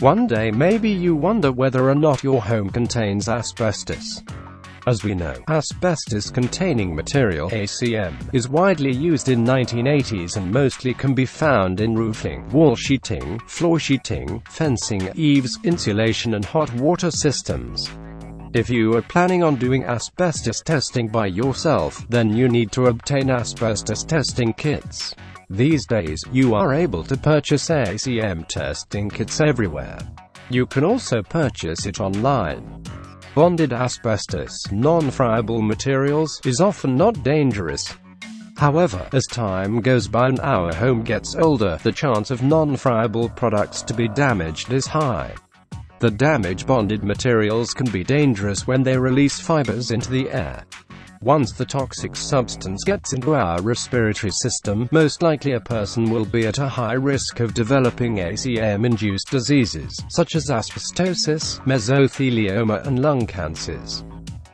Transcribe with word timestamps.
One 0.00 0.26
day 0.26 0.50
maybe 0.50 0.90
you 0.90 1.16
wonder 1.16 1.50
whether 1.50 1.88
or 1.88 1.94
not 1.94 2.22
your 2.22 2.42
home 2.42 2.68
contains 2.68 3.30
asbestos. 3.30 4.22
As 4.86 5.02
we 5.02 5.14
know, 5.14 5.34
asbestos-containing 5.48 6.94
material 6.94 7.48
ACM 7.48 8.14
is 8.34 8.46
widely 8.46 8.92
used 8.92 9.30
in 9.30 9.42
1980s 9.42 10.36
and 10.36 10.52
mostly 10.52 10.92
can 10.92 11.14
be 11.14 11.24
found 11.24 11.80
in 11.80 11.94
roofing, 11.94 12.46
wall 12.50 12.76
sheeting, 12.76 13.38
floor 13.46 13.78
sheeting, 13.78 14.42
fencing, 14.50 15.10
eaves, 15.14 15.58
insulation 15.64 16.34
and 16.34 16.44
hot 16.44 16.70
water 16.74 17.10
systems. 17.10 17.88
If 18.52 18.68
you 18.68 18.96
are 18.96 19.02
planning 19.02 19.42
on 19.42 19.56
doing 19.56 19.84
asbestos 19.84 20.60
testing 20.60 21.08
by 21.08 21.28
yourself, 21.28 22.06
then 22.10 22.36
you 22.36 22.50
need 22.50 22.70
to 22.72 22.88
obtain 22.88 23.30
asbestos 23.30 24.04
testing 24.04 24.52
kits. 24.52 25.14
These 25.48 25.86
days, 25.86 26.24
you 26.32 26.54
are 26.54 26.74
able 26.74 27.04
to 27.04 27.16
purchase 27.16 27.68
ACM 27.68 28.48
testing 28.48 29.08
kits 29.08 29.40
everywhere. 29.40 29.98
You 30.50 30.66
can 30.66 30.82
also 30.82 31.22
purchase 31.22 31.86
it 31.86 32.00
online. 32.00 32.82
Bonded 33.36 33.72
asbestos, 33.72 34.72
non-friable 34.72 35.62
materials, 35.62 36.40
is 36.44 36.60
often 36.60 36.96
not 36.96 37.22
dangerous. 37.22 37.94
However, 38.56 39.08
as 39.12 39.26
time 39.26 39.80
goes 39.80 40.08
by 40.08 40.28
and 40.28 40.40
our 40.40 40.74
home 40.74 41.02
gets 41.02 41.36
older, 41.36 41.78
the 41.84 41.92
chance 41.92 42.32
of 42.32 42.42
non-friable 42.42 43.28
products 43.28 43.82
to 43.82 43.94
be 43.94 44.08
damaged 44.08 44.72
is 44.72 44.86
high. 44.86 45.32
The 46.00 46.10
damage 46.10 46.66
bonded 46.66 47.04
materials 47.04 47.72
can 47.72 47.88
be 47.90 48.02
dangerous 48.02 48.66
when 48.66 48.82
they 48.82 48.98
release 48.98 49.38
fibers 49.38 49.92
into 49.92 50.10
the 50.10 50.28
air. 50.30 50.64
Once 51.26 51.50
the 51.50 51.66
toxic 51.66 52.14
substance 52.14 52.84
gets 52.84 53.12
into 53.12 53.34
our 53.34 53.60
respiratory 53.60 54.30
system, 54.30 54.88
most 54.92 55.22
likely 55.22 55.54
a 55.54 55.60
person 55.60 56.08
will 56.08 56.24
be 56.24 56.46
at 56.46 56.58
a 56.58 56.68
high 56.68 56.92
risk 56.92 57.40
of 57.40 57.52
developing 57.52 58.18
ACM-induced 58.18 59.28
diseases, 59.28 60.00
such 60.08 60.36
as 60.36 60.50
asbestosis, 60.50 61.58
mesothelioma 61.66 62.86
and 62.86 63.02
lung 63.02 63.26
cancers. 63.26 64.04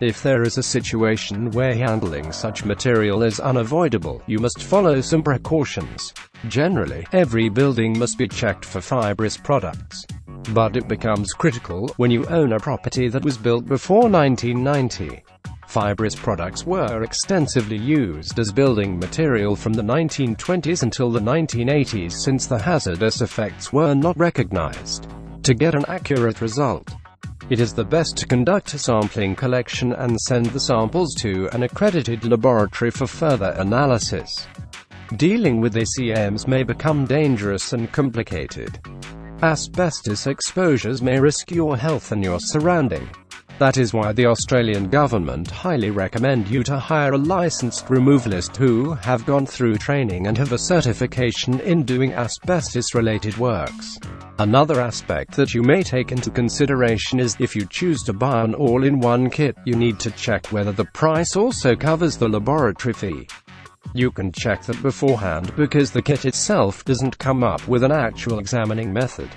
If 0.00 0.22
there 0.22 0.44
is 0.44 0.56
a 0.56 0.62
situation 0.62 1.50
where 1.50 1.74
handling 1.74 2.32
such 2.32 2.64
material 2.64 3.22
is 3.22 3.38
unavoidable, 3.38 4.22
you 4.26 4.38
must 4.38 4.62
follow 4.62 5.02
some 5.02 5.22
precautions. 5.22 6.14
Generally, 6.48 7.06
every 7.12 7.50
building 7.50 7.98
must 7.98 8.16
be 8.16 8.26
checked 8.26 8.64
for 8.64 8.80
fibrous 8.80 9.36
products. 9.36 10.06
But 10.54 10.78
it 10.78 10.88
becomes 10.88 11.34
critical 11.34 11.92
when 11.98 12.10
you 12.10 12.24
own 12.28 12.54
a 12.54 12.58
property 12.58 13.08
that 13.10 13.24
was 13.24 13.36
built 13.36 13.66
before 13.66 14.08
1990. 14.08 15.22
Fibrous 15.72 16.14
products 16.14 16.66
were 16.66 17.02
extensively 17.02 17.78
used 17.78 18.38
as 18.38 18.52
building 18.52 18.98
material 18.98 19.56
from 19.56 19.72
the 19.72 19.80
1920s 19.80 20.82
until 20.82 21.10
the 21.10 21.18
1980s 21.18 22.12
since 22.12 22.46
the 22.46 22.58
hazardous 22.58 23.22
effects 23.22 23.72
were 23.72 23.94
not 23.94 24.14
recognized. 24.18 25.08
To 25.44 25.54
get 25.54 25.74
an 25.74 25.86
accurate 25.88 26.42
result, 26.42 26.90
it 27.48 27.58
is 27.58 27.72
the 27.72 27.86
best 27.86 28.18
to 28.18 28.26
conduct 28.26 28.74
a 28.74 28.78
sampling 28.78 29.34
collection 29.34 29.94
and 29.94 30.20
send 30.20 30.44
the 30.50 30.60
samples 30.60 31.14
to 31.20 31.48
an 31.54 31.62
accredited 31.62 32.22
laboratory 32.26 32.90
for 32.90 33.06
further 33.06 33.54
analysis. 33.56 34.46
Dealing 35.16 35.58
with 35.58 35.76
ACMs 35.76 36.46
may 36.46 36.64
become 36.64 37.06
dangerous 37.06 37.72
and 37.72 37.90
complicated. 37.92 38.78
Asbestos 39.42 40.26
exposures 40.26 41.00
may 41.00 41.18
risk 41.18 41.50
your 41.50 41.78
health 41.78 42.12
and 42.12 42.22
your 42.22 42.40
surrounding. 42.40 43.08
That 43.62 43.78
is 43.78 43.94
why 43.94 44.10
the 44.12 44.26
Australian 44.26 44.88
government 44.88 45.48
highly 45.48 45.90
recommend 45.90 46.48
you 46.48 46.64
to 46.64 46.80
hire 46.80 47.12
a 47.12 47.16
licensed 47.16 47.86
removalist 47.86 48.56
who 48.56 48.94
have 48.94 49.24
gone 49.24 49.46
through 49.46 49.76
training 49.76 50.26
and 50.26 50.36
have 50.36 50.50
a 50.50 50.58
certification 50.58 51.60
in 51.60 51.84
doing 51.84 52.12
asbestos-related 52.12 53.38
works. 53.38 54.00
Another 54.40 54.80
aspect 54.80 55.36
that 55.36 55.54
you 55.54 55.62
may 55.62 55.84
take 55.84 56.10
into 56.10 56.28
consideration 56.28 57.20
is 57.20 57.36
if 57.38 57.54
you 57.54 57.64
choose 57.66 58.02
to 58.02 58.12
buy 58.12 58.42
an 58.42 58.56
all-in-one 58.56 59.30
kit, 59.30 59.56
you 59.64 59.76
need 59.76 60.00
to 60.00 60.10
check 60.10 60.48
whether 60.48 60.72
the 60.72 60.86
price 60.86 61.36
also 61.36 61.76
covers 61.76 62.16
the 62.16 62.28
laboratory 62.28 62.94
fee. 62.94 63.28
You 63.94 64.10
can 64.10 64.32
check 64.32 64.64
that 64.64 64.82
beforehand 64.82 65.54
because 65.54 65.92
the 65.92 66.02
kit 66.02 66.24
itself 66.24 66.84
doesn't 66.84 67.16
come 67.18 67.44
up 67.44 67.68
with 67.68 67.84
an 67.84 67.92
actual 67.92 68.40
examining 68.40 68.92
method. 68.92 69.28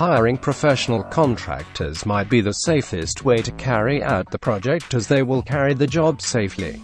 Hiring 0.00 0.38
professional 0.38 1.02
contractors 1.02 2.06
might 2.06 2.30
be 2.30 2.40
the 2.40 2.54
safest 2.54 3.22
way 3.22 3.42
to 3.42 3.52
carry 3.52 4.02
out 4.02 4.30
the 4.30 4.38
project 4.38 4.94
as 4.94 5.06
they 5.06 5.22
will 5.22 5.42
carry 5.42 5.74
the 5.74 5.86
job 5.86 6.22
safely. 6.22 6.80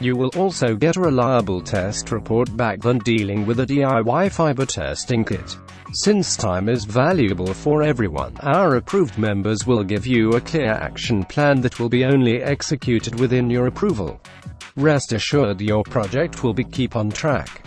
You 0.00 0.16
will 0.16 0.32
also 0.36 0.74
get 0.74 0.96
a 0.96 1.00
reliable 1.00 1.60
test 1.60 2.10
report 2.10 2.56
back 2.56 2.80
than 2.80 2.98
dealing 2.98 3.46
with 3.46 3.60
a 3.60 3.66
DIY 3.66 4.32
fiber 4.32 4.66
testing 4.66 5.24
kit. 5.24 5.56
Since 5.92 6.36
time 6.36 6.68
is 6.68 6.84
valuable 6.84 7.54
for 7.54 7.84
everyone, 7.84 8.36
our 8.40 8.74
approved 8.74 9.16
members 9.16 9.64
will 9.64 9.84
give 9.84 10.04
you 10.04 10.32
a 10.32 10.40
clear 10.40 10.72
action 10.72 11.22
plan 11.22 11.60
that 11.60 11.78
will 11.78 11.88
be 11.88 12.04
only 12.04 12.42
executed 12.42 13.20
within 13.20 13.48
your 13.48 13.68
approval. 13.68 14.20
Rest 14.74 15.12
assured 15.12 15.60
your 15.60 15.84
project 15.84 16.42
will 16.42 16.52
be 16.52 16.64
keep 16.64 16.96
on 16.96 17.10
track. 17.10 17.62